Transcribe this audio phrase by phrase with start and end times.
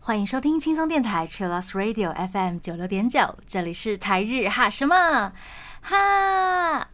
[0.00, 5.34] 欢迎收听轻松电台 Chillus Radio FM 九六点九，这里是台日哈什么
[5.82, 6.88] 哈。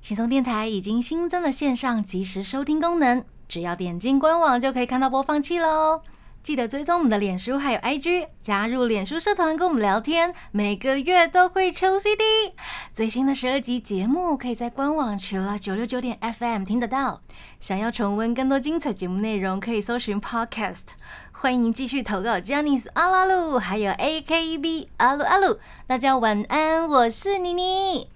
[0.00, 6.02] 轻松电台已经新增了线上即时收听功能，只要点进官网就可以看到播放器喽。
[6.44, 12.22] 记得追踪我们的脸书还有 IG，加入脸书社团跟我们聊天，每个月都会抽 CD。
[12.92, 17.22] 最新的十二集节目可以在官网除了九六九点 FM 听得到。
[17.58, 20.88] 想要重温更多精彩节目内容，可以搜寻 Podcast。
[21.32, 25.58] 欢迎继续投稿 j a n i c e 阿拉鲁，还有 AKB 阿鲁阿鲁。
[25.86, 28.10] 大家晚安，我是妮妮。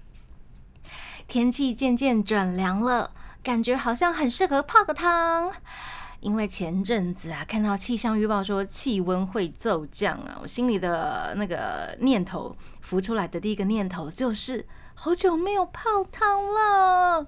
[1.27, 3.09] 天气渐渐转凉了，
[3.41, 5.51] 感觉好像很适合泡个汤。
[6.21, 14.65] 因为前阵子啊，看到气象预报说气温会骤降啊，我心里的那个念头浮出来的第一个念头就是
[14.95, 17.25] 好久没有泡汤了。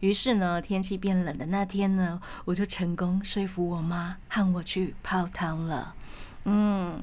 [0.00, 5.94] 于是呢，天气变冷的那天呢，我就成功说服我妈和我去泡汤了。
[6.44, 7.02] 嗯，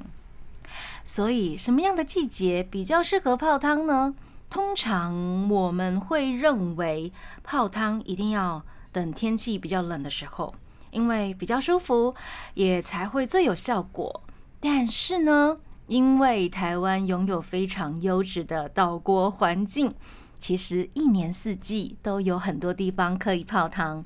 [1.05, 4.15] 所以什么样的季节比较适合泡汤呢？
[4.49, 10.55] 通常我们会认为泡汤一定要等天气比较冷的时候。
[10.91, 12.15] 因为比较舒服，
[12.53, 14.23] 也才会最有效果。
[14.59, 19.93] 但是呢，因为台湾拥有非常优质的岛国环境，
[20.37, 24.03] 其实一年四季都有很多地方可以泡汤，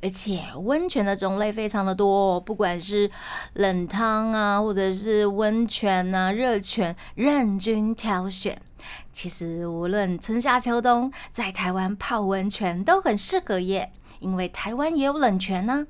[0.00, 3.10] 而且温泉的种类非常的多，不管是
[3.54, 8.60] 冷汤啊，或者是温泉啊、热泉，任君挑选。
[9.12, 13.92] 其实无论春夏秋冬，在台湾泡温泉都很适合耶。
[14.22, 15.86] 因为台湾也有冷泉呢，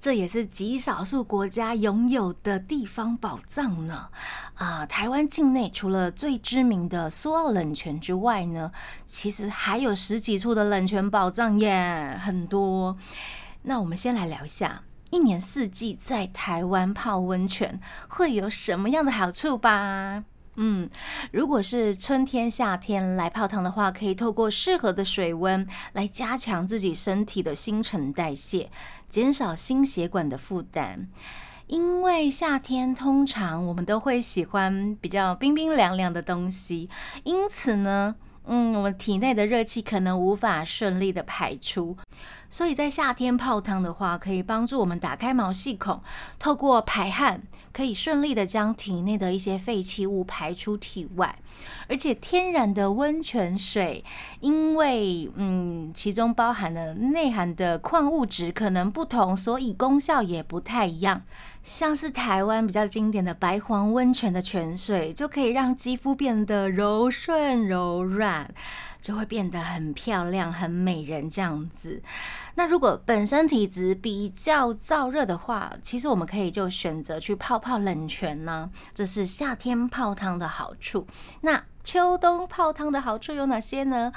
[0.00, 4.08] 这也是极少数国家拥有的地方宝藏呢。
[4.54, 8.72] 啊，台湾境内除了最知名的苏澳冷泉之外呢，
[9.06, 12.96] 其实还有十几处的冷泉宝藏耶，很多。
[13.62, 20.24] 那我们先来聊一下，一年四季在台湾泡温泉会有什么样的好处吧。
[20.60, 20.88] 嗯，
[21.30, 28.68] 如果是春天、夏天来泡汤的话，可以透过适合的水温来加强自己身体的新陈代谢，
[29.08, 31.06] 减少心血管的负担。
[31.68, 36.90] 因为夏天通常我们都会喜欢比较冰冰凉凉的东西，
[37.22, 38.16] 因此呢。
[38.48, 41.96] 嗯，我们体内的热气可能无法顺利的排出，
[42.48, 46.00] 所以在夏天泡汤的话，可以帮助我们打开毛细孔，
[46.38, 47.42] 透过排汗，
[47.72, 51.38] 可以顺利的将体内的一些废弃物排出体外。
[51.88, 54.02] 而且天然的温泉水，
[54.40, 61.22] 因为嗯，其中包含的内含的矿物质可能不同，所以功效也不太一样。
[61.68, 68.50] 像是台湾比较经典的白黄温泉的泉水，就可以让肌肤变得柔顺柔软，
[69.02, 72.02] 就会变得很漂亮、很美人这样子。
[72.54, 81.06] 那如果本身体质比较燥热的话，其实我们可以就选择去泡泡冷泉呢，这是夏天泡汤的好处。
[81.42, 84.10] 那秋冬泡汤的好处有哪些呢？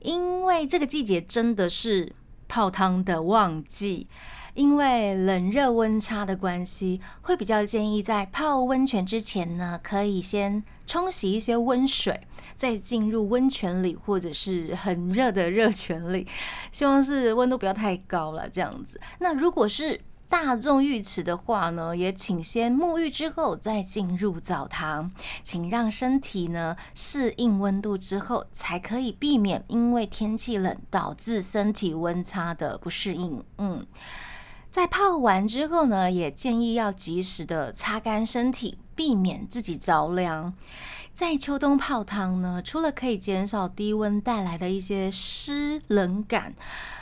[0.00, 2.12] 因为这个季节真的是
[2.46, 4.06] 泡汤的旺季。
[4.54, 12.20] 因为冷热温差的关系，会比较建议在泡温泉之前呢，可以先冲洗一些温水，
[12.56, 16.26] 再进入温泉里或者是很热的热泉里，
[16.72, 19.00] 希望是温度不要太高了这样子。
[19.20, 25.10] 那如果是大众浴池的话呢，也请先沐浴之后再进入澡堂，
[25.42, 33.42] 请让身体呢适应温度之后，才可以避免因为天气冷导致身体温差的不适应。
[33.58, 33.86] 嗯。
[34.70, 40.54] 在泡完之后呢，也建议要及时的擦干身体，避免自己着凉。
[41.12, 46.54] 在秋冬泡汤呢，除了可以减少低温带来的一些湿冷感，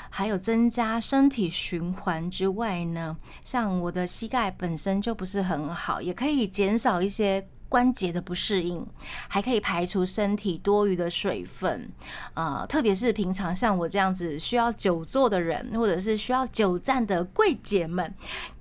[0.08, 7.46] 还有增加身体循环之外呢，像我的膝盖本身就不是很好，也可以减少一些。
[7.68, 8.86] 关节的不适应，
[9.28, 11.90] 还可以排除身体多余的水分，
[12.34, 18.14] 呃，特别是平常像我这样子需要久坐的人，或者是需要久站的贵姐们，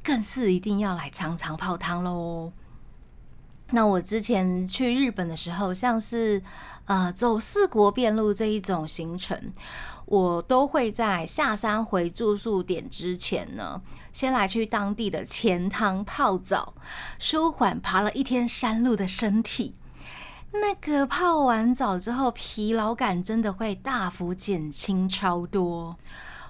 [0.03, 2.51] 更是一定要来常常泡汤喽。
[3.71, 6.41] 那我之前去日本的时候，像是
[6.85, 9.37] 呃走四国遍路这一种行程。
[10.07, 13.81] 我都会在下山回住宿点之前呢，
[14.11, 16.73] 先来去当地的钱汤泡澡，
[17.19, 19.75] 舒缓爬了一天山路的身体。
[20.53, 25.97] 那个泡完澡之后，疲劳感真的会大幅减轻超多。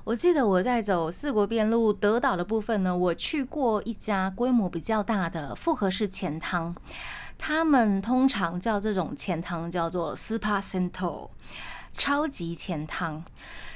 [0.03, 6.73] 我记得我在走四国遍路德岛的部分呢，我去过一家规模比较大的复合式钱汤。
[7.39, 11.29] 他们通常叫这种钱汤叫做 Spa Center，
[11.97, 13.23] 超级钱汤。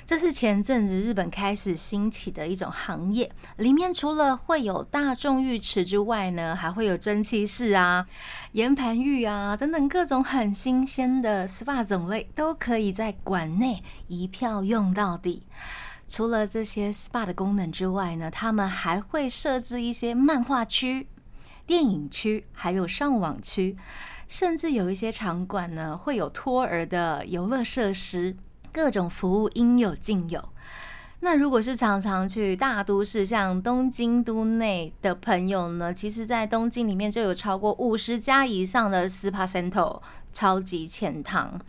[0.06, 8.06] 这是前阵子日本开始兴起的一种行业，里面除了会有大众浴池之外呢，还会有蒸汽室啊、
[8.52, 15.44] 岩盘浴啊等等各种很新鲜的 SPA 种类，都可以在馆内一票用到底。
[16.08, 21.08] 除了这些 SPA 的功能之外呢，他们还会设置一些漫画区、
[21.66, 23.78] 电影区，还有上网区，
[24.32, 28.38] 甚至有一些场馆呢会有托儿的游乐设施。
[28.72, 30.42] 各种服务应有尽有。
[31.20, 40.00] 那如果是常常去大都市，像东京都内的朋友呢，其实，在东京里面就有超过五十家以上的 SPA Center
[40.32, 41.60] 超级浅堂，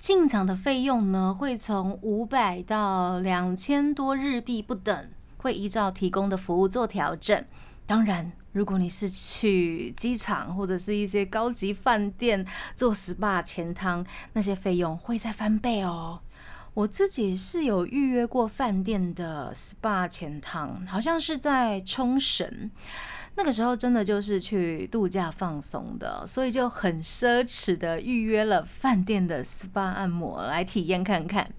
[0.00, 7.44] 进场的费用呢，会从五百到两千多日币不等，会依照提供的服务做调整。
[7.88, 12.44] 当然，如果你是去机场或者是一些高级饭店
[12.76, 14.04] 做 SPA 前汤，
[14.34, 16.20] 那些费用会再翻倍哦。
[16.74, 22.70] 我自己是有预约过饭店的 SPA 前汤，好像是在冲绳，
[23.36, 31.50] 那个时候真的就是去度假放松的，所以就很奢侈的预约了饭店的 SPA 按摩来体验看看。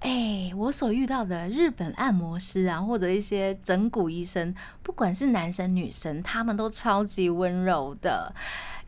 [0.00, 8.34] 哎，我所遇到的日本按摩师啊，或者一些整骨医生，不管是男生女生，他们都超级温柔的。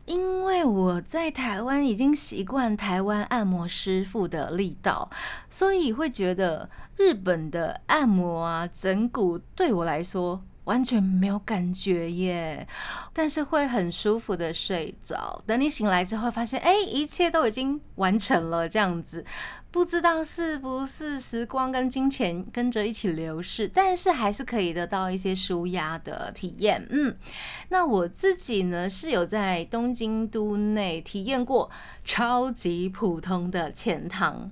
[0.05, 5.09] 因为我在台湾已经习惯台湾按摩师傅的力道，
[5.49, 10.43] 所以会觉得日本的按摩啊、整骨对我来说。
[10.65, 12.67] 完全没有感觉耶，
[13.11, 15.43] 但是会很舒服的睡着。
[15.45, 19.25] 等你醒来之后，发现哎，一切都已经完成了，这样子，
[19.71, 26.87] 不知道是不是时光跟金钱跟着一起流逝，但是还是可以得到一些舒压的体验。
[26.89, 27.13] 嗯，
[27.69, 31.69] 那我自己呢是有在东京都内体验过
[32.05, 34.49] 超级普通的浅堂，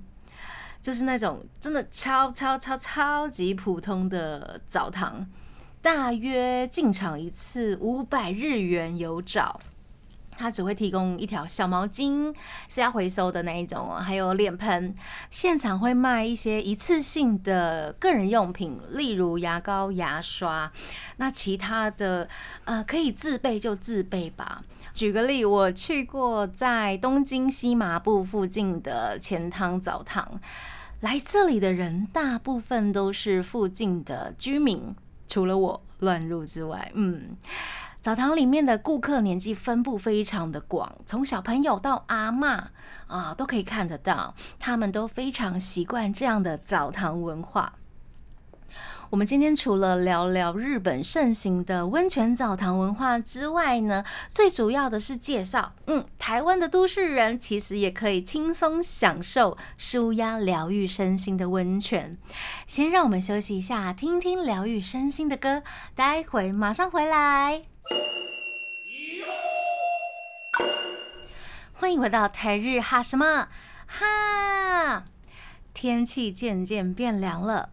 [0.82, 5.26] 就是那种真的超超超超级普通的澡堂。
[5.82, 9.58] 大约进场一次五百日元有找，
[10.30, 12.32] 他只会提供一条小毛巾
[12.68, 14.94] 是要回收的那一种哦，还有脸盆。
[15.28, 20.70] 现场会卖一些一次性的个人用品，例如牙膏、牙刷。
[21.16, 22.28] 那其他的
[22.64, 24.62] 呃可以自备就自备吧。
[24.94, 30.40] 举个例，我去过在东京西麻布附近的钱汤澡堂，
[31.00, 34.94] 来这里的人大部分都是附近的居民。
[35.32, 37.38] 除了我乱入之外，嗯，
[38.02, 42.64] 澡堂里面的顾客年纪分布非常的广，从小朋友到阿嬷
[43.06, 47.72] 啊，都可以看得到，他们都非常习惯这样的澡堂文化。
[49.12, 62.16] 我们今天除了聊聊日本盛行的温泉澡堂文化之外呢，最主要的是介绍，嗯，台湾的都市人其实也可以轻松享受舒压疗愈身心的温泉。
[62.66, 65.62] 先让我们休息一下，听听疗愈身心的歌，
[65.94, 67.64] 待会马上回来。
[71.74, 73.48] 欢迎回到台日哈什么
[73.86, 75.04] 哈，
[75.74, 77.68] 天气渐渐变凉了。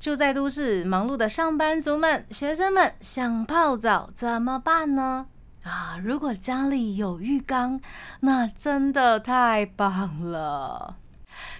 [0.00, 5.26] 住在都市忙碌的上班族们、学生们想泡澡怎么办呢？
[5.64, 7.80] 啊，如果家里有浴缸，
[8.20, 10.96] 那真的太棒了！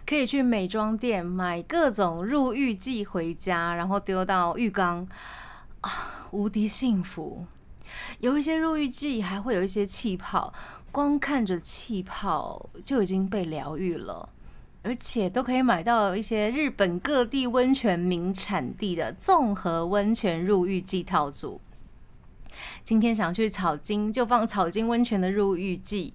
[0.06, 5.06] 可以去美妆店买各种入浴剂回家，然后丢到浴缸，
[5.80, 5.90] 啊，
[6.30, 7.44] 无敌幸福！
[8.20, 10.54] 有一些入浴剂还会有一些气泡，
[10.92, 14.28] 光看着气泡就已经被疗愈了。
[14.82, 21.60] 而且都可以买到一些日本各地温泉名产地的综合温泉入浴剂套组。
[22.82, 26.14] 今天想去草津，就放草津温泉的入浴剂；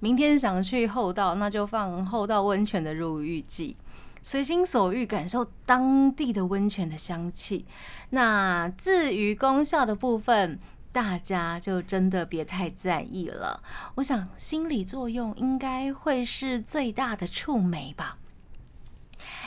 [0.00, 3.76] 明天想去厚道，那就放厚道温泉的入浴剂。
[4.24, 7.66] 随心所欲感受当地的温泉的香气。
[8.10, 10.60] 那至于功效的部分，
[10.92, 13.62] 大家就真的别太在意了。
[13.96, 18.18] 我想心理作用应该会是最大的触媒吧。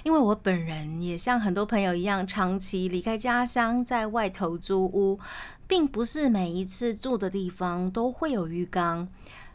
[0.03, 5.19] 因为我本人也像很多朋友一样，长期离开家乡，在外头租屋，
[5.67, 9.07] 并不是每一次住的地方都会有浴缸。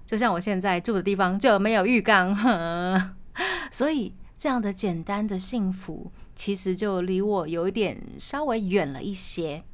[0.06, 2.36] 就像我现在住的地方就没有浴缸，
[3.70, 9.64] 所以这样的简单的幸福，其实就离我有一点稍微远了一些。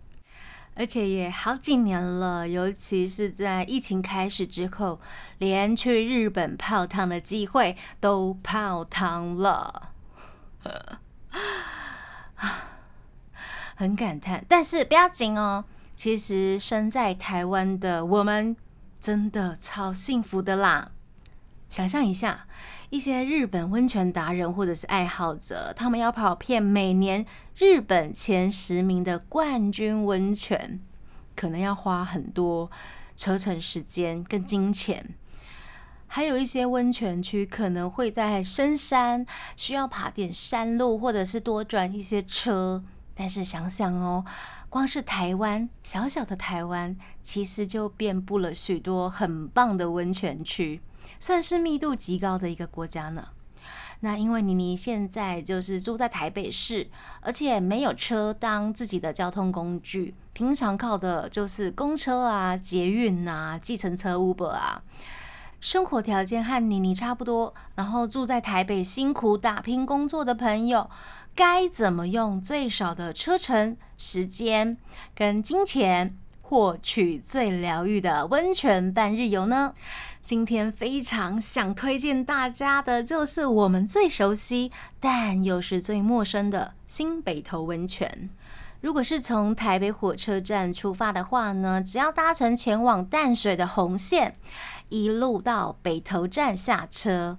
[0.76, 5.00] 而且也好几年了，尤其是在疫情开始之后，
[5.38, 9.90] 连去日本泡汤的机会都泡汤了，
[13.74, 14.44] 很感叹。
[14.46, 15.64] 但是不要紧哦，
[15.94, 18.56] 其实身在台湾的我们。
[18.98, 20.90] 真的超幸福的啦！
[21.68, 22.46] 想象一下，
[22.90, 27.26] 一些日本温泉达人或者是爱好者，他们要跑遍每年
[27.56, 30.80] 日本前十名的冠军温泉，
[31.34, 32.70] 可能要花很多
[33.16, 35.14] 车程时间跟金钱。
[36.06, 39.26] 还有一些温泉区可能会在深山，
[39.56, 42.84] 需要爬点山路，或者是多转一些车。
[43.18, 44.24] 但是想想哦，
[44.76, 50.82] 光是台湾小小的台湾，其实就遍布了许多很棒的温泉区，
[51.18, 53.28] 算是密度极高的一个国家呢。
[54.00, 56.90] 那因为妮妮现在就是住在台北市，
[57.22, 64.82] 而且没有车当自己的交通工具，平常靠的就是公车啊、捷运啊、计程车、Uber 啊。
[65.58, 70.90] 生活条件和妮妮差不多，然后住在台北辛苦打拼工作的朋友，
[71.36, 74.78] 该怎么用最少的车程、时间
[75.14, 79.74] 跟金钱获取最疗愈的温泉半日游呢？
[80.24, 88.30] 今天非常想推荐大家的，就是我们最熟悉但又是最陌生的新北投温泉。
[88.80, 94.34] 如果是从台北火车站出发的话呢，只要搭乘前往淡水的红线，
[94.88, 97.36] 一路到北投站下车，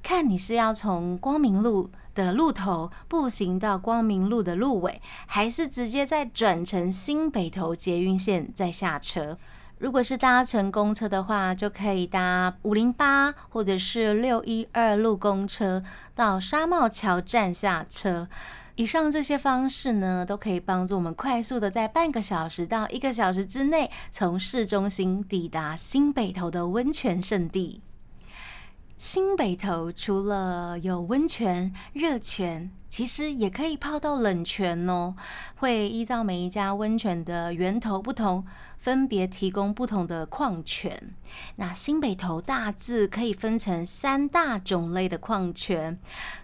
[0.00, 9.38] 看你是要从光明路的路头步行到光明路的路尾，还是直接再转乘新北投捷运线再下车。
[9.78, 15.82] 如果是搭乘公车的话，就可以搭五零八或者是六一二路公车
[16.14, 18.28] 到沙帽桥站下车。
[18.76, 27.82] 以上这些方式呢，都可以帮助我们快速的在半个小时到一个小时之内，从市中心抵达新北投的温泉圣地。
[29.02, 32.70] 新北投除了有温泉、热泉。
[32.88, 35.16] 其实也可以泡到冷泉哦，
[35.56, 38.44] 会依照每一家温泉的源头不同，
[38.78, 41.16] 分别提供不同的矿泉。
[41.56, 45.98] 那新北投大致可以分成三大种类的矿泉，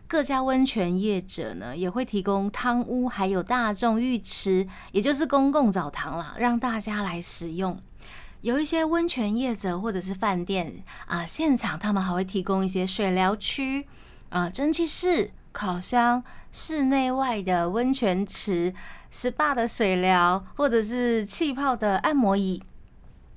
[0.09, 7.81] 各家温泉业者呢也会提供汤屋，还有大众浴池，也就是公共澡堂啦，让大家来使用。
[8.41, 13.87] 有一些温泉业者或者是饭店啊，现场他们还会提供一些水疗区
[14.31, 15.31] 啊，蒸汽室。
[15.51, 18.73] 烤箱、室内外的温泉池、
[19.11, 22.63] SPA 的水疗，或者是气泡的按摩椅，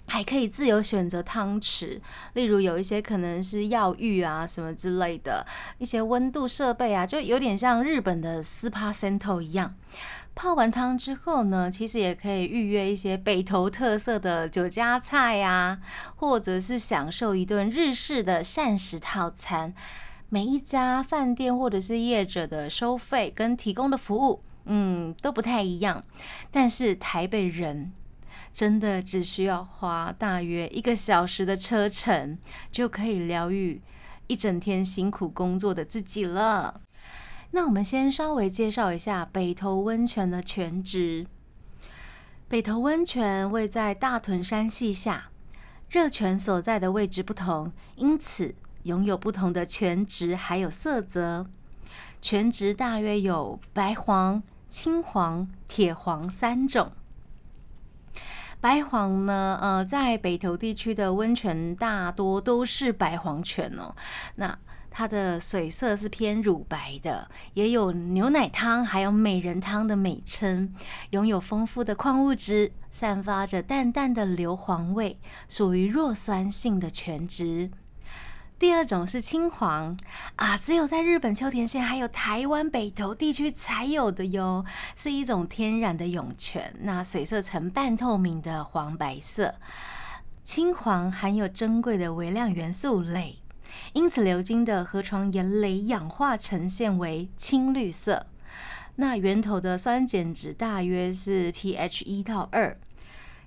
[0.07, 1.99] 还可以自由选择汤池。
[2.33, 5.47] 例如有一些可能是药浴啊什么之类的，
[5.79, 9.73] 一些温度设备啊，就有点像日本的 SPA Center 一样。
[10.33, 15.79] 泡完汤之后呢，其实也可以预约一些北投特色的酒家菜啊，
[16.15, 19.73] 或者是享受一顿日式的膳食套餐。
[20.29, 26.03] 每一家饭店或者是业者的收费跟提供的服务，嗯，都不太一样。
[26.49, 27.91] 但是台北人
[28.53, 32.37] 真的只需要花大约一个小时的车程，
[32.71, 33.81] 就可以疗愈
[34.27, 36.79] 一整天辛苦工作的自己了。
[37.51, 41.27] 那我们先稍微介绍一下北投温泉的全职。
[42.47, 45.29] 北投温泉位在大屯山系下，
[45.89, 48.55] 热泉所在的位置不同，因此。
[48.83, 51.45] 拥有不同的泉质，还有色泽。
[52.19, 56.91] 泉质大约有白黄、青黄、铁黄三种。
[58.59, 63.95] 白黄呢，呃，在北投地区的温泉大多都是白黄泉哦。
[64.37, 64.57] 那
[64.91, 70.75] 它的水色是偏乳白的，也有牛奶汤还有美人汤的美称。
[71.11, 75.17] 拥有丰富的矿物质，散发着淡淡的硫磺味，
[75.47, 77.71] 属于弱酸性的泉质。
[78.59, 79.97] 第二种是青黄
[80.35, 84.63] 啊，只有在日本秋田县还有台湾北投地区才有的哟，
[84.95, 89.55] 是一种天然的涌泉，那水色呈半透明的黄白色。
[90.43, 93.37] 青黄含有珍贵的微量元素镭，
[93.93, 98.27] 因此流经的河床岩雷氧化呈现为青绿色。
[98.95, 102.77] 那源头的酸碱值大约是 pH 一到二。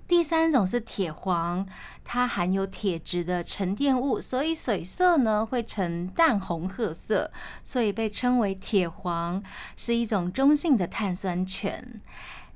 [0.07, 1.65] 第三种是铁黄，
[2.03, 7.31] 它含有铁质的沉淀物，所以水色呢会呈淡红褐色，
[7.63, 9.41] 所以被称为铁黄，
[9.75, 12.01] 是一种中性的碳酸泉。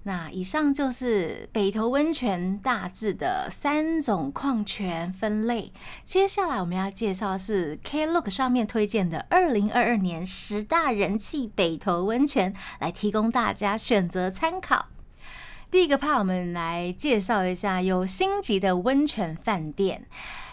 [0.03, 5.71] 那以上就是北投温泉大致的三种矿泉分类。
[6.05, 14.87] 接下来我们要介绍是 Klook 上面推荐的二零二二年十大人气北投温泉，来提供大家选择参考。
[15.69, 20.07] 第一个怕我们来介绍一下有星级的温泉饭店。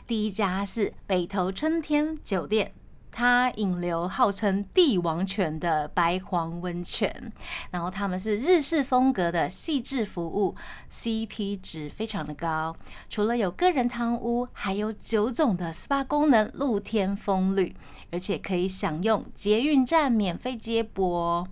[0.07, 2.73] 第一家是北投春天酒店，
[3.17, 7.33] 它引流号称帝王泉的白黄温泉，
[7.71, 10.55] 然后他们是日式风格的细致服务
[10.93, 12.77] ，CP 值非常的高。
[13.09, 17.75] 除了有个人汤屋，还有九种的 SPA 功能，露天风吕，
[18.13, 21.49] 而且可以享用捷运站免费接驳。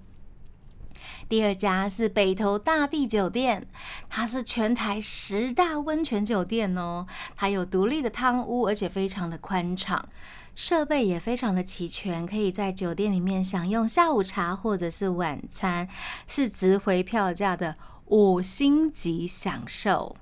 [1.29, 3.67] 第二家是北投大地酒店，
[4.09, 7.07] 它是全台十大温泉酒店哦。
[7.35, 10.07] 它有独立的汤屋，而且非常的宽敞，
[10.55, 15.89] 设备也非常的齐全，可以在酒店里面享用下午茶或者是晚餐，
[16.27, 17.77] 是值回票价的
[18.07, 20.17] 五星级享受。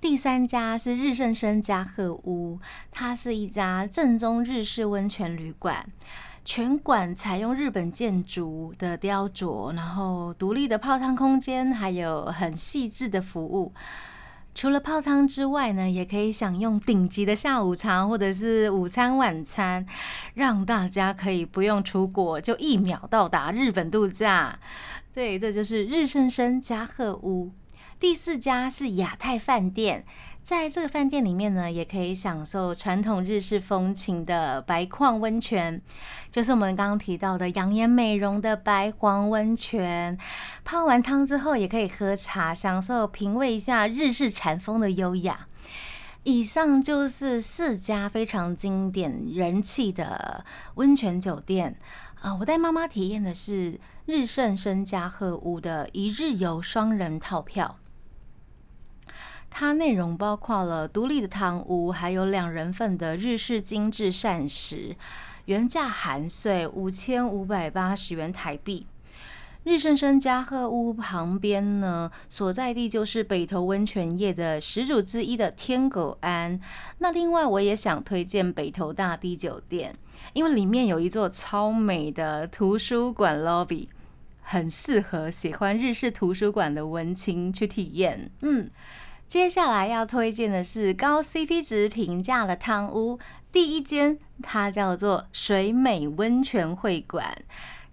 [0.00, 2.60] 第三家是日盛生加贺屋，
[2.92, 5.86] 它是一家正宗日式温泉旅馆。
[6.50, 13.74] 全馆采用日本建筑的雕琢，然后独立的泡汤空间，还有很细致的服务。
[14.54, 19.84] 除了泡汤之外呢，也可以享用顶级的下午茶或者是午餐晚餐，
[20.32, 24.58] 让大家可以不用出国就一秒到达日本度假。
[25.12, 27.52] 对，这就是日盛生加贺屋。
[28.00, 30.06] 第四家是亚太饭店。
[30.48, 35.78] 在这个饭店里面呢，也可以享受传统日式风情的白矿温泉，
[36.30, 40.16] 就是我们刚刚提到的养颜美容的白黄温泉。
[40.64, 45.48] 泡完汤之后，也可以喝茶，享受品味一下日式禅风的优雅。
[46.22, 51.76] 以上就是四家非常经典、人气的温泉酒店
[52.22, 52.34] 啊！
[52.36, 57.76] 我带妈妈体验的是日盛生嘉禾屋的一日游双人套票。
[59.50, 64.94] 它内容包括了独立的汤屋，还有两人份的日式精致膳食，
[65.46, 68.86] 原价含税五千五百八十元台币。
[69.64, 76.58] 日盛生嘉禾屋旁边呢，所在地就是北投温泉业的始祖之一的天狗庵。
[76.98, 79.94] 那另外我也想推荐北投大地酒店，
[80.32, 83.88] 因为里面有一座超美的图书馆 lobby，
[84.42, 88.30] 很适合喜欢日式图书馆的文青去体验。
[88.42, 88.70] 嗯。
[89.28, 93.18] 接下来要推荐的是高 CP 值平价的汤屋，
[93.52, 97.36] 第一间它叫做水美温泉会馆，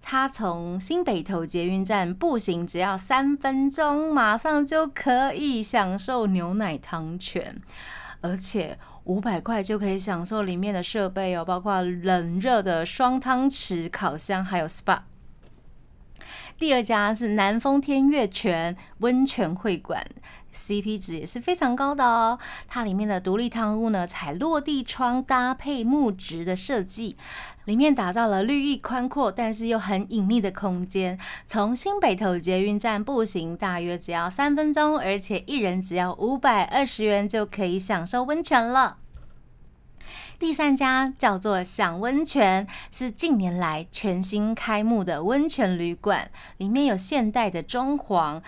[0.00, 7.60] 它从新北投捷运站步行只要三分钟，马上就可以享受牛奶汤泉，
[8.22, 15.00] 而且五百块就可以享受里面的设备哦，包括冷热的双汤池、烤箱，还有 SPA。
[16.58, 20.02] 第二家是南风天悦泉温泉会馆。
[20.56, 22.38] CP 值也是非常高的哦。
[22.66, 27.16] 它里面的独立汤屋呢，采落地窗搭配木质的设计，
[27.66, 31.18] 里面打造了绿意宽阔，但是又很隐秘的空间。
[31.46, 38.96] 从新北投捷运站步行大约只要三分钟，而且一人只要五百二十元就可以享受温泉了。
[40.38, 48.42] 第三家叫做享温泉，是近年来全新开幕的温泉旅馆，里面有现代的装潢。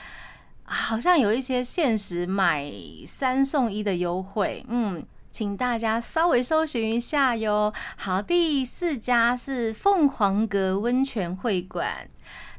[0.70, 2.70] 好像有一些限时买
[3.06, 7.72] 三送一的优惠，嗯，请大家稍微搜寻一下哟。
[7.96, 12.08] 好，第四家是凤凰阁温泉会馆，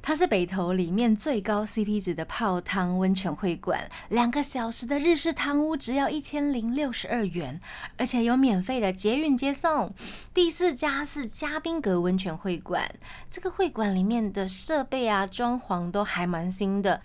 [0.02, 7.60] 它是北投里面最高 CP 值的泡汤温泉会馆，两个小时的日式汤屋只要一千零六十二元，
[7.98, 9.94] 而且有免费的捷运接送。
[10.34, 12.90] 第四家是嘉宾阁温泉会馆，
[13.30, 17.02] 这个会馆里面的设备啊、装潢都还蛮新的。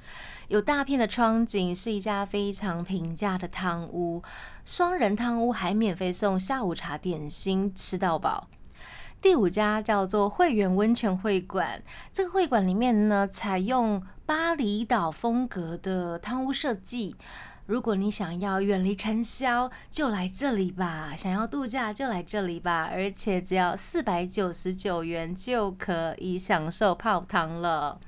[0.49, 4.23] 有大片的窗景，是一家非常平价的汤屋，
[4.65, 8.49] 双人汤屋还免费送下午茶点心，吃到饱。
[9.25, 11.83] 第五家叫做会员温泉会馆，
[12.13, 17.17] 这个会馆里面呢，采用巴厘岛风格的汤屋设计。
[17.65, 22.91] 如果你想要远离尘嚣，就来这里吧；想要度假，就来这里吧。
[22.93, 27.99] 而且只要四百九十九元就可以享受泡汤了。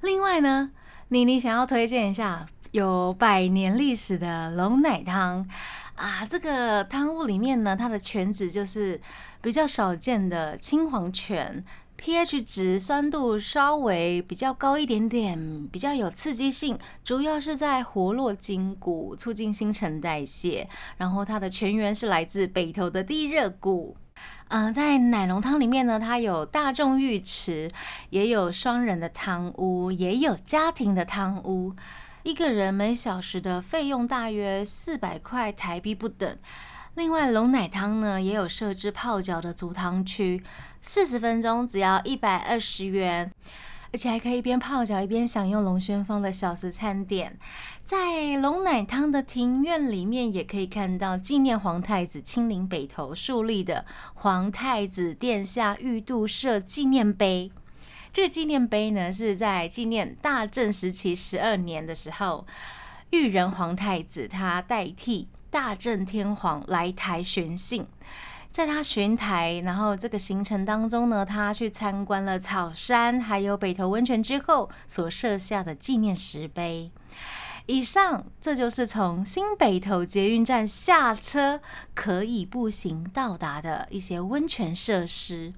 [0.00, 0.72] 另外呢？
[1.10, 5.48] 妮妮想要推荐一下有百年历史的龙奶汤
[5.94, 9.00] 啊，这个汤屋里面呢，它的全职就是
[9.42, 11.64] 比较少见的青黄泉
[11.98, 20.68] ，pH 值酸度稍微比较高一点点，比较有刺激性，主要是在活络筋骨，促进新陈代谢。
[20.98, 23.96] 然后它的泉源是来自北投的地热谷。
[24.48, 27.70] 嗯，在奶龙汤里面呢，它有大众浴池，
[28.10, 31.72] 也有双人的汤屋，也有家庭的汤屋。
[32.22, 36.36] 一个人每小时的费用大约四百块台币不等。
[36.94, 40.42] 另外，龙奶汤呢也有设置泡脚的足汤区，
[40.82, 43.32] 四十分钟只要一百二十元。
[43.92, 47.36] 而且还可以一边泡脚一边享用龙轩坊的小食餐点。
[47.84, 57.50] 在龙奶汤的庭院里面，也可以看到纪念皇太子亲临北投树立的皇太子殿下御度社纪念碑。
[58.12, 62.46] 这个纪念碑呢，是在纪念大正时期十二年的时候，
[63.10, 67.86] 裕仁皇太子他代替大正天皇来台巡幸。
[68.50, 76.90] 在他巡台，然后这个行程当中呢，他去参观了草山，还有北投温泉之后所设下的纪念石碑。
[77.66, 81.60] 以上，这就是从新北投捷运站下车
[81.94, 85.52] 可以步行到达的一些温泉设施。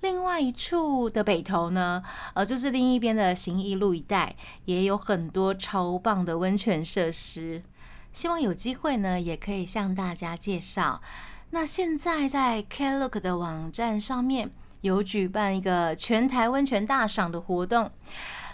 [0.00, 2.02] 另外一处的北投呢，
[2.34, 4.36] 呃，就是另一边的行义路一带，
[4.66, 7.62] 也有很多超棒的温泉设施。
[8.12, 11.00] 希望有机会呢，也可以向大家介绍。
[11.50, 14.50] 那现在在 Klook 的网站上面
[14.82, 17.90] 有举办一个全台温泉大赏的活动，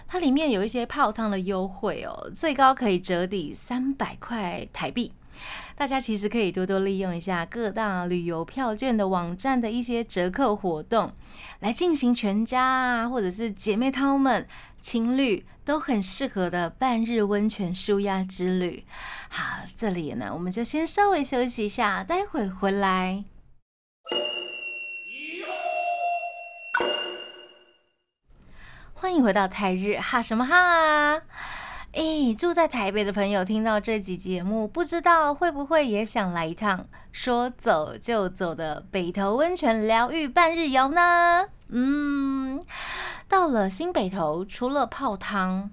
[0.07, 5.11] 它里面有一些泡汤的优惠哦，最高可以折抵三百块台币。
[5.75, 11.11] 大家其实可以多多利用一下各大旅游票券的网站的一些折扣活动，
[11.59, 14.47] 来进行全家啊，或者是姐妹淘们、
[14.85, 18.85] 情侣都很适合的半日温泉舒压之旅。
[19.29, 23.23] 好，这里呢，我们就先稍微休息一下，待会回来。
[28.93, 30.55] 欢迎回到泰日哈什么哈。
[30.55, 31.21] 啊
[31.95, 41.45] 哎，住在台北的朋友听到这集节目，不知道会不会也想来一趟说走就走的北投温泉疗愈半日游呢？
[41.69, 42.61] 嗯，
[43.29, 45.71] 到了新北投，除了泡汤，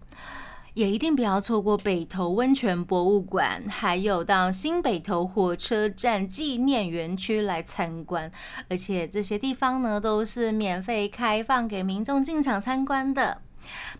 [0.75, 8.31] 也一定不要错过北投温泉博物馆，还有到新北投火车站纪念园区来参观，
[8.71, 13.39] 而且这些地方呢都是免费开放给民众进场参观的。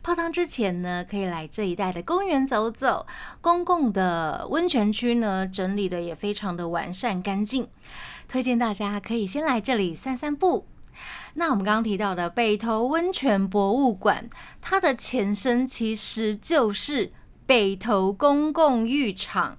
[0.03, 3.07] 泡汤之前呢，可以来这一带的公园走走。
[3.41, 7.69] 公共的温泉区呢，整理的也非常的完善干净，
[8.29, 10.67] 推荐大家可以先来这里散散步。
[11.35, 14.29] 那我们刚刚提到的北投温泉博物馆，
[14.61, 17.13] 它的前身其实就是
[17.47, 19.57] 北投公共浴场。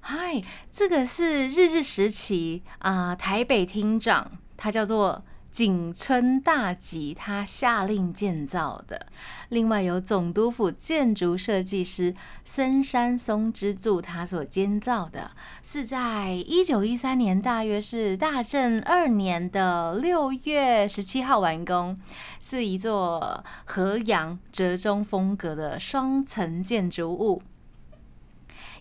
[0.00, 5.24] 嗨，这个是日治时期啊，台北厅长，他叫做。
[5.50, 9.06] 景村大吉他下令建造的，
[9.48, 15.32] 另外由总督府建筑设计师森山松之助他所建造的，
[15.62, 21.98] 是在一九一三年，大约是大正二年的六月十七号完工，
[22.40, 27.42] 是一座河阳折中风格的双层建筑物，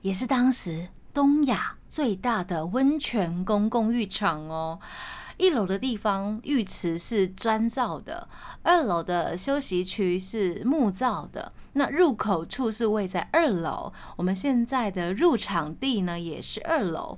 [0.03, 4.79] 也是当时东亚最大的温泉公共浴场哦。
[5.39, 8.27] 一楼的地方浴池是砖造的，
[8.61, 11.53] 二楼的休息区是木造的。
[11.73, 17.17] 那入口处是位在二楼，我们现在的入场地呢也是二楼。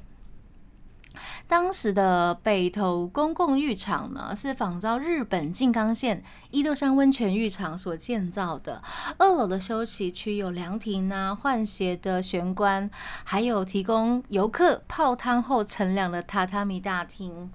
[1.45, 8.81] 当时的北投公共浴场呢，是仿照日本静冈县伊豆山温泉浴场所建造的。
[9.17, 12.89] 二楼的休息区有凉亭啊、换鞋的玄关，
[13.25, 17.51] 还有提供游客泡汤后乘凉的榻榻米大厅。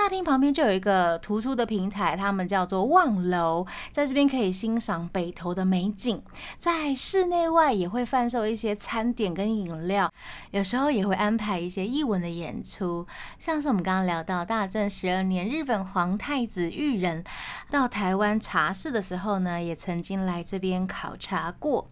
[0.00, 6.22] 大厅旁边就有一个突出的平台，他们叫做望楼，在这边可以欣赏北投的美景。
[6.56, 10.10] 在室内外也会贩售一些餐点跟饮料，
[10.52, 13.06] 有时候也会安排一些艺文的演出，
[13.38, 17.22] 像是我们刚刚聊到大正十二年，日本皇太子裕仁
[17.70, 21.86] 到台湾茶室的时候呢，也曾经来这边考察过。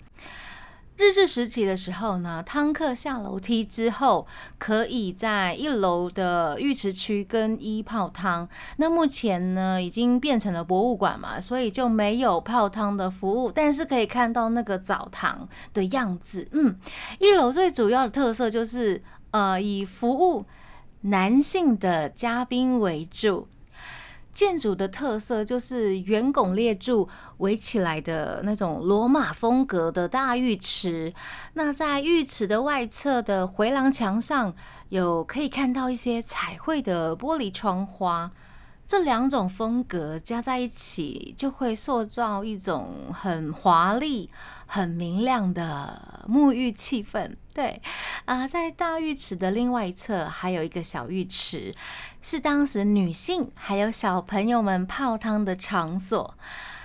[0.98, 4.26] 日治时期的时候呢，汤客下楼梯之后，
[4.58, 8.48] 可以在一楼的浴池区更衣泡汤。
[8.78, 16.48] 那目前呢，已经变成了博物馆嘛，所以就没有泡汤的服务，但是可以看到那个澡堂的样子。
[16.50, 16.76] 嗯，
[17.20, 20.44] 一楼最主要的特色就是，呃，以服务
[21.02, 23.46] 男性的嘉宾为主。
[24.38, 31.12] 建筑的特色就是圆拱列柱围起来的那种罗马风格的大浴池。
[31.55, 34.55] 那在浴池的外侧的回廊墙上
[34.90, 38.31] 有可以看到一些彩绘的玻璃窗花。
[38.87, 44.31] 这两种风格加在一起，就会塑造一种很华丽、
[44.66, 47.33] 很明亮的沐浴气氛。
[47.58, 47.82] 对，
[48.24, 51.74] 啊，在大浴池的另外一侧还有一个小浴池，
[52.22, 56.36] 是当时女性还有小朋友们泡汤的场所。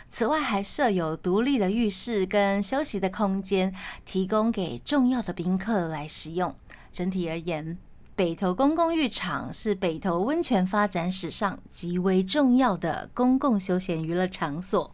[0.10, 3.72] 此外，还设有独立的浴室跟休息的空间，
[4.04, 6.56] 提供给重要的宾客来使用。
[6.92, 7.78] 整体而言。
[8.16, 14.93] 北投公共浴场是北投温泉发展史上极为重要的公共休闲娱乐场所。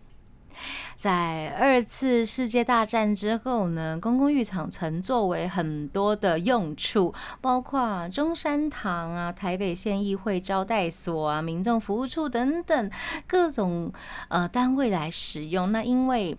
[0.97, 12.91] 在二次世界大战之后呢，公共浴场曾作为很多的用处，包括中山堂啊、台北县议会招待所啊、民众服务处等等
[13.25, 13.91] 各种
[14.27, 15.71] 呃单位来使用。
[15.71, 16.37] 那因为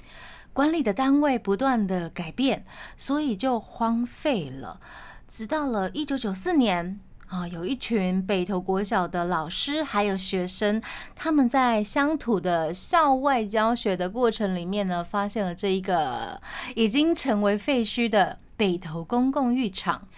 [0.53, 2.65] 管理的单位不断的改变，
[2.97, 4.81] 所以就荒废了。
[5.27, 7.01] 直到了一九九四年。
[7.31, 10.83] 啊，有一群北投国小的老师还有学生，
[11.15, 16.41] 他们在乡土的校外教学的过程里面呢，发现了这一个
[16.75, 20.09] 已经成为废墟的北投公共浴场。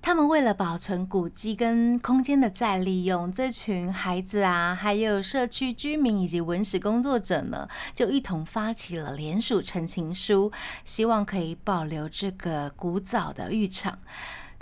[0.00, 10.50] 他们为了保存古迹跟空间的再利用，这群孩子啊，还有社区居民以及文史工作者呢，就一同发起了联署陈情书，
[10.82, 13.98] 希望可以保留这个古早的浴场。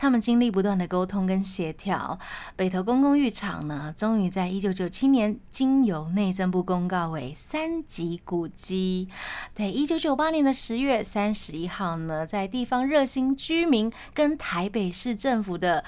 [0.02, 2.18] 他们经历不断的沟通跟协调，
[2.56, 9.06] 北投公共浴场呢，终于在一九九七年经由内政部公告为三级古迹。
[9.54, 15.84] 在一九九八年的十月三十一号呢，在地方热心居民跟台北市政府的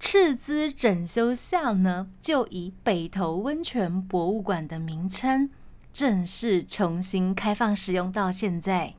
[0.00, 5.48] 斥资整修下呢，就以北投温泉博物馆的名称
[5.92, 8.94] 正式重新开放使用到现在。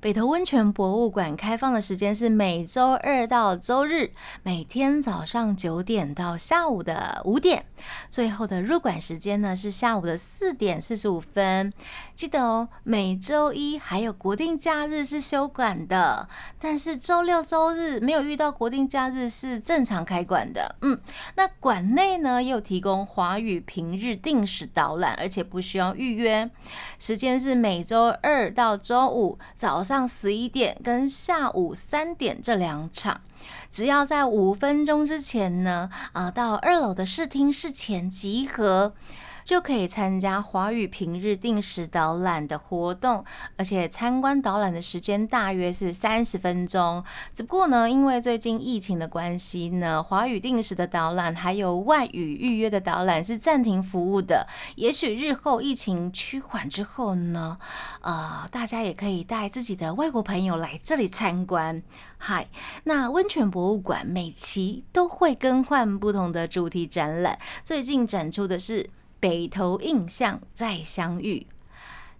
[0.00, 7.66] 北投温泉博物馆开放的时间是每周二到周日，每天早上九点到下午的五点。
[8.08, 11.70] 最后的入馆时间呢是下午的四点四十五分。
[12.20, 16.28] 记得哦，每周一还有国定假日是休馆的，
[16.58, 20.76] 但是周六周日没有遇到国定假日是正常开馆的。
[20.82, 21.00] 嗯，
[21.36, 26.50] 那馆内呢也有提供华语平日定时导览，而且不需要预约。
[26.98, 29.82] 时间是每周二到周五早。
[29.82, 33.22] 上十一点跟下午三点这两场，
[33.70, 38.92] 只要在五分钟之前呢，啊，到二楼的视听室前集合。
[39.44, 43.24] 就可以参加华语平日定时导览的活动，
[43.56, 47.02] 而且参观导览的时间大约是三十分钟。
[47.32, 54.46] 只不过呢，因为最近疫情的关系呢，华语定时的导览还有外语预约的导览是暂停服务的。
[54.76, 57.58] 也许日后疫情趋缓之后呢，
[58.00, 61.82] 呃，大家也可以带自己的外国朋友来这里参观。
[62.18, 62.48] 嗨，
[62.84, 68.90] 那温泉博物馆每期都会更换不同的主题展览，最近展出的是。
[69.20, 71.46] 北投印象再相遇，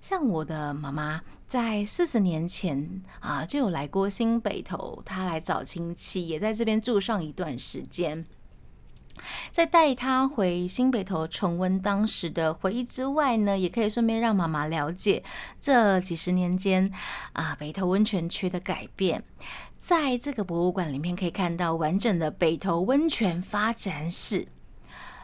[0.02, 8.26] 像我的妈妈在四十年前啊就有来过新北投，她来找亲戚，也在这边住上一段时间。
[9.50, 15.22] 在带她回新北投重温当时的回忆之外呢，也可以顺便让妈妈了解
[15.60, 16.90] 这几十年间
[17.32, 19.24] 啊北投温泉区的改变。
[19.78, 24.46] 在这个博物馆里面，可以看到完整的北投温泉发展史。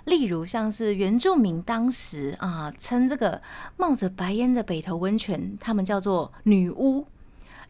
[0.06, 3.42] 例如，像是原住民当时啊，称这个
[3.76, 7.06] 冒着白烟的北投温泉，他们叫做女巫，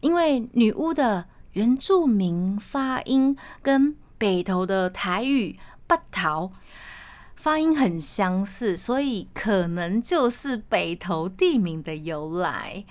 [0.01, 6.51] 因为女巫的原住民发音跟北投的台语“八桃”
[7.35, 12.85] 发音很相似，所以可能就是北投地名的由来。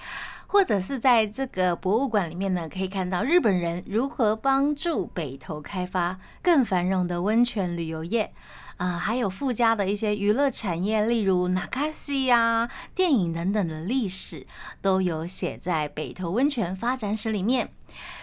[0.46, 8.32] 或者是在这个博物馆里面呢，可以看到日本人如何帮助北投开发更繁荣的温泉旅游业。
[8.76, 14.46] 啊，还有附加的一些娱乐产业，例如纳卡西呀、电影等等的历史，
[14.82, 17.70] 都有写在北投温泉发展史里面。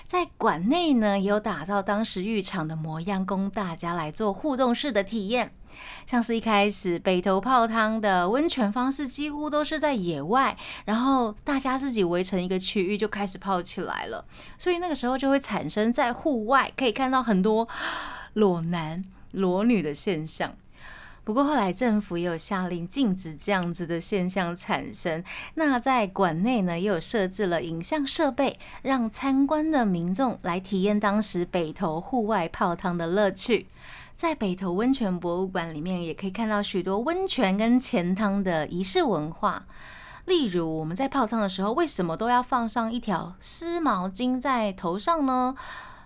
[0.06, 5.54] 在馆内呢，也有打造当时浴场的模样，供大家来做互动式的体验。
[6.06, 14.26] 像是一开始北投泡汤的温泉方式，几乎都是在野外，然后大家自己围成一个区域就开始泡起来了。
[14.58, 17.68] 所以那个时候就会产生在户外可以看到很多
[18.34, 19.04] 裸男。
[19.34, 20.56] 裸女的现象，
[21.24, 25.24] 不过后来政府也有下令禁止这样子的现象产生。
[25.56, 33.68] 那在馆内呢，也有设置了影像设备，让参观的民众来体验当时北投户外泡汤的乐趣。
[34.16, 39.66] 在北投温泉博物馆里面，也可以看到许多温泉跟钱汤的仪式文化。
[40.26, 45.56] 例如，我们在泡汤的时候，为什么都要放上一条湿毛巾在头上呢？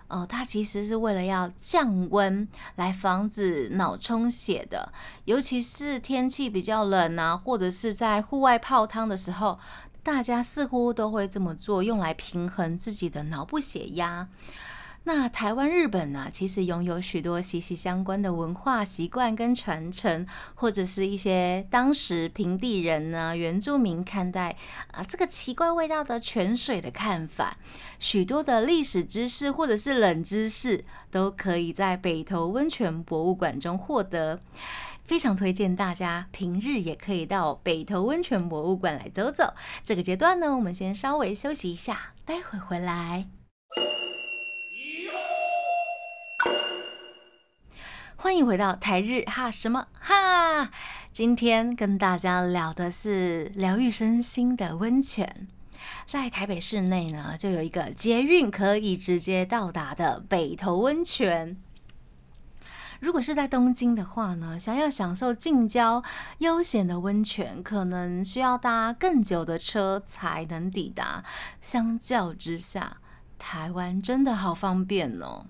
[0.08, 4.90] 哦，它其实是为了要降温，来防止脑充血的。
[5.26, 9.58] 尤其是天气比较冷啊，或者是在户外泡汤的时候，
[10.02, 14.26] 大家似乎都会这么做，用来平衡自己的脑部血压。
[15.08, 24.54] 那台湾、日本呢，其实拥有许多息息相关的文化习惯跟传承，或者是一些当时平地人呢、原住民看待
[24.92, 27.56] 啊这个奇怪味道的泉水的看法，
[27.98, 34.38] 许多的历史知识或者是冷知识，都可以在北投温泉博物馆中获得。
[35.04, 39.54] 非常推荐大家平日也可以到北投温泉博物馆来走走。
[39.82, 43.26] 这个阶段呢，我们先稍微休息一下，待会回来。
[48.20, 50.72] 欢迎回到台日哈什么哈，
[51.12, 55.46] 今天跟大家聊的是疗愈身心的温泉。
[56.08, 61.56] 在台北市内呢，就有一个捷运可以直接到达的北投温泉。
[62.98, 66.02] 如果是在东京的话呢，想要享受近郊
[66.38, 71.22] 悠闲的温泉，可能需要搭更久的车才能抵达。
[71.60, 72.96] 相较之下，
[73.38, 75.46] 台湾真的好方便哦。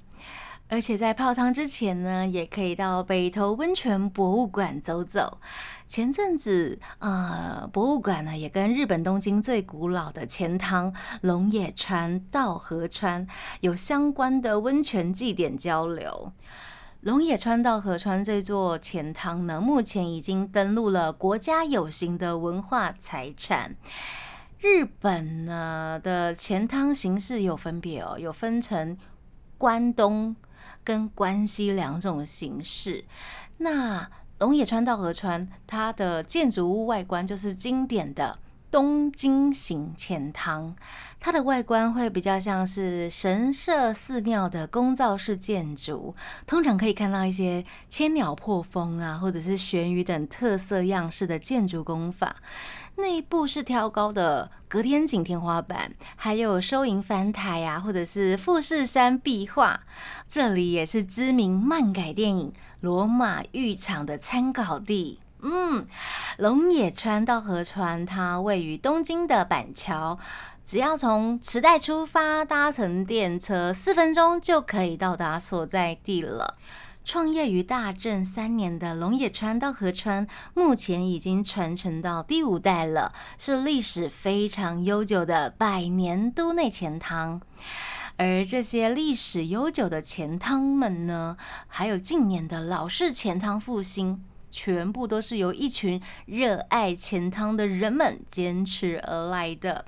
[0.71, 5.41] 而且在泡汤之前呢，也可以到北投温泉博物馆走走。
[5.87, 13.27] 前阵子，呃，博物馆呢也跟日本东京最古老的钱汤龙野川稻荷川
[13.61, 16.33] 有相关的温泉祭典交流。
[17.01, 23.75] 龙野川稻荷川这座钱汤呢，目前已经登录了国家有形的文化财产。
[24.59, 28.99] 日本呢的钱汤形式有分别哦，有分成
[29.57, 30.37] 关东。
[30.89, 33.05] 跟关西两种形式，
[33.59, 38.39] 那龙野川到河川，它的建筑物外观就是经典的
[38.71, 40.75] 东京型浅堂，
[41.21, 46.15] 它的外观会比较像是神社寺庙的宫造式建筑，
[46.47, 52.37] 通常可以看到一些千鸟破风啊，或者是悬鱼等特色样式的建筑工法。
[52.99, 59.81] 内部是挑高的隔天井天花板，还有收银翻台啊，或者是富士山壁画。
[60.27, 65.21] 这里也是知名漫改电影《罗马浴场》的参考地。
[65.41, 65.87] 嗯，
[66.39, 70.19] 龙野川到河川，它位于东京的板桥，
[70.65, 76.57] 只要从池袋出发，搭乘电车四分钟就可以到达所在地了。
[77.09, 87.41] 创业于大正三年的龙野川稻荷川，目前已经传承到第五代了，是历史非常悠久的百年都内钱汤。
[88.19, 99.87] 而这些历史悠久的钱汤们呢，还有近年的老式钱汤复兴，全部都是由一群热爱钱汤的人们坚持而来的。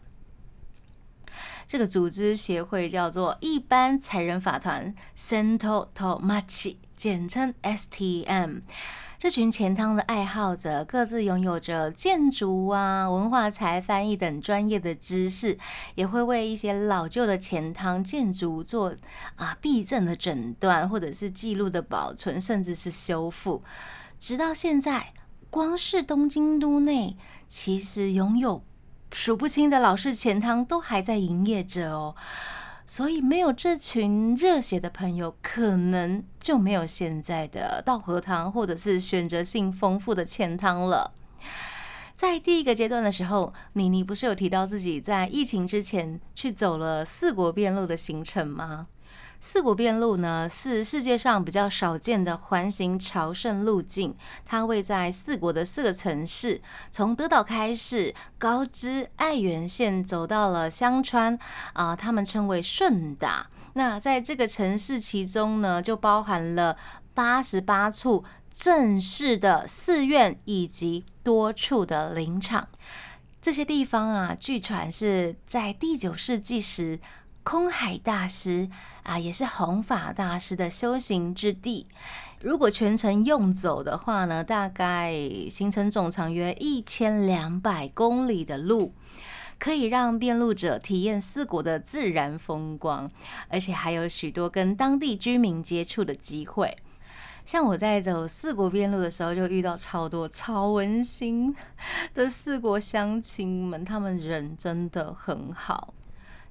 [1.66, 6.76] 这个组织协会叫做一般才人法团 （Sento Tomachi）。
[7.00, 8.60] 简称 STM，
[9.18, 15.56] 这群钱汤的爱好者各自拥有着建筑啊、文化财、翻译等专业的知识，
[15.94, 18.94] 也会为一些老旧的钱汤建筑做
[19.36, 23.62] 啊避震的诊断，或者是记录的保存，甚至是修复。
[24.18, 25.14] 直到现在，
[25.48, 27.16] 光是东京都内，
[27.48, 28.62] 其实拥有
[29.10, 32.14] 数不清的老式钱汤都还在营业着哦。
[32.90, 41.12] 所以没有这群热血的朋友，可能就没有现在的稻荷汤，或者是选择性丰富的钱汤了。
[42.16, 48.88] 在第一个阶段的时候，妮妮不是有提到自己在疫情之前去走了四国遍路的行程吗？
[49.42, 54.14] 四国遍路呢，是世界上比较少见的环形朝圣路径。
[54.44, 61.38] 它位在四国的四个城市，从德岛开始，高知、爱媛县走到了香川，
[61.72, 63.46] 啊，他们称为顺达。
[63.72, 66.76] 那在这个城市其中呢，就包含了
[67.14, 68.22] 八十八处
[68.52, 72.68] 正式的寺院以及多处的林场。
[73.40, 77.00] 这些地方啊，据传是在第九世纪时。
[77.50, 78.68] 空海大师
[79.02, 81.88] 啊，也是弘法大师的修行之地。
[82.40, 85.12] 如果全程用走的话呢，大概
[85.48, 88.94] 行程总长约一千两百公里的路，
[89.58, 93.10] 可以让遍路者体验四国的自然风光，
[93.48, 96.78] 而且还有许多跟当地居民接触的机会。
[97.44, 101.52] 像我在走四国边路的时候，就遇到超多超温馨
[102.14, 105.92] 的四国乡亲们，他们人真的很好。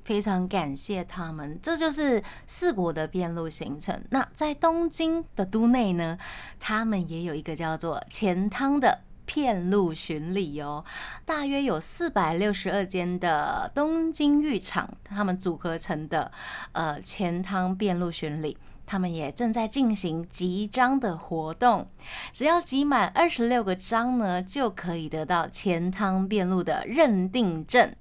[0.04, 4.04] 非常感谢他们，这就是四国的边路行程。
[4.10, 6.18] 那在东京的都内呢，
[6.60, 10.84] 他们也有一个叫做钱汤的片路巡礼哦。
[11.26, 16.32] 大约有四百六十二间的东京浴场，他们组合成的
[16.72, 18.58] 呃钱汤遍路巡礼，
[18.88, 21.88] 他们也正在进行集章的活动。
[22.32, 27.94] 只要集满二十六个章呢，就可以得到钱汤遍路的认定证。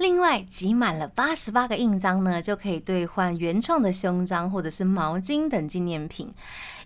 [0.00, 6.32] 另外，集满了八十八个印章呢，就可以兑换原创的胸章或者是毛巾等纪念品。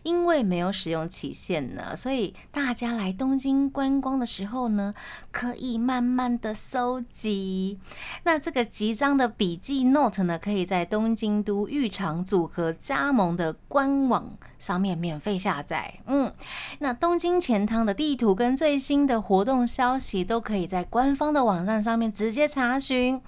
[0.05, 4.95] 因为没有使用期限呢，所以大家来东京观光的时候呢，
[5.33, 7.79] 可以慢慢的搜集。
[8.23, 15.95] 那这个集章的笔记 note 呢，可以在东京都浴场组合加盟的官网上面免费下载。
[16.07, 16.33] 嗯，
[16.81, 23.21] 那东京钱汤的地图跟最新的活动消息都可以在官方的网站上面直接查询。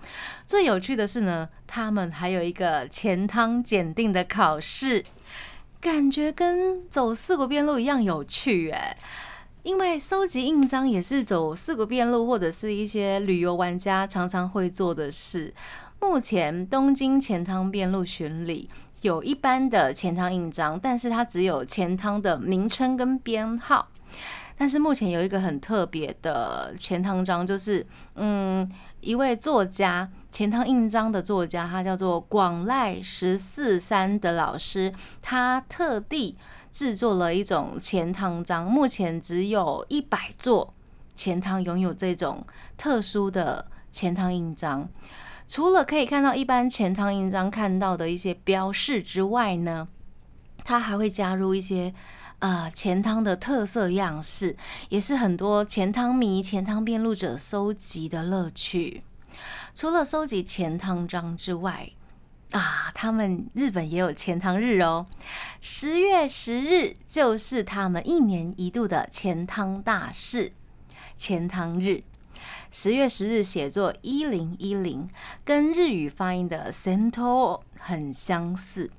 [0.46, 5.02] 最有趣的是呢，他们还有一个钱汤检定的考试。
[5.86, 8.96] 感觉跟走四国遍路一样有趣哎，
[9.62, 15.54] 因为收集印章也是走四国遍路或者是一些旅游玩家常常会做的事。
[16.00, 18.68] 目前东京钱汤遍路巡礼
[19.02, 23.86] 有一般的钱汤印章，但是它只有钱汤的名称跟编号。
[24.56, 28.68] 但是目前有一个很特别的钱汤章，就是嗯。
[29.02, 34.92] 一位作家，钱汤印章的作家，他叫做广濑十四三的老师，
[35.22, 36.36] 他特地
[36.72, 38.64] 制作了一种钱汤章。
[38.68, 40.74] 目前只有一百座
[41.14, 42.44] 钱汤拥有这种
[42.76, 44.88] 特殊的钱汤印章。
[45.46, 49.86] 除了可以看到一般钱汤印章看到的一些标示之外呢，
[50.64, 51.94] 他还会加入一些
[52.38, 54.56] 呃钱汤的特色样式，
[54.88, 59.02] 也是很多钱汤迷、钱汤辩路者收集的乐趣。
[59.74, 61.90] 除了收集钱汤章之外，
[62.52, 65.06] 啊，他们日本也有钱汤日哦。
[65.60, 70.52] 十月十日就是他们一年一度的钱汤大事，
[71.16, 72.02] 钱汤日。
[72.70, 75.08] 十月十日写作一零一零，
[75.44, 77.60] 跟日语发音的 Sento。
[77.86, 78.90] 很相似，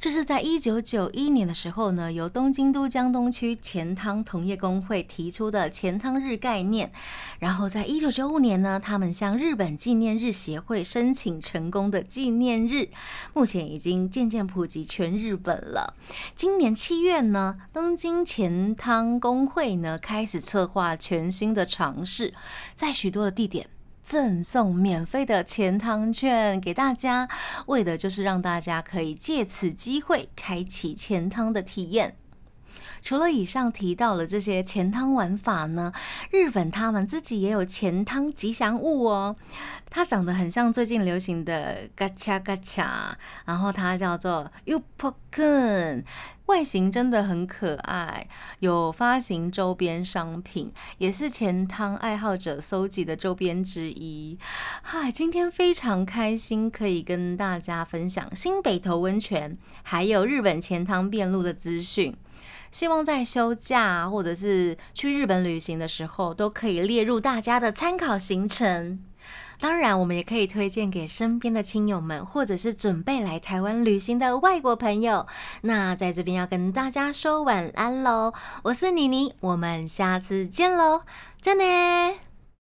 [0.00, 6.90] 这是在一九九一年的时候呢，由东京都江东区钱汤同业工会提出的钱汤日概念。
[7.38, 12.88] 然后在一九九五年呢，他们向日本纪念日协会申请成功的纪念日，
[13.34, 15.94] 目前已经渐渐普及全日本了。
[16.34, 22.32] 今年七月呢，东京钱汤工会呢开始策划全新的尝试，
[22.74, 23.68] 在许多的地点。
[24.02, 27.28] 赠送免费的钱汤券给大家，
[27.66, 32.16] 为的就是让大家可以借此机会开启钱汤的体验。
[33.02, 35.92] 除了以上提到了这些钱汤玩法呢，
[36.30, 39.36] 日本他们自己也有钱汤吉祥物哦。
[39.88, 46.04] 它长得很像最近流行的嘎恰嘎恰，然后它叫做 Upokun。
[46.46, 48.26] 外形真的很可爱，
[48.58, 54.36] 有发行周边商品，也是钱汤爱好者搜集的周边之一。
[54.82, 62.16] 嗨，今天非常开心，可以跟大家分享新北投温泉，还有日本钱汤遍路的资讯。
[62.72, 69.04] 希望在休假或者是去日本旅行的时候，都可以列入大家的参考行程。
[69.58, 75.26] 当然，我们也可以推荐给身边的亲友们，或者是准备来台湾旅行的外国朋友。
[75.62, 81.02] 那在这边要跟大家说晚安喽，我是妮妮，我们下次见喽，
[81.42, 82.29] 真的。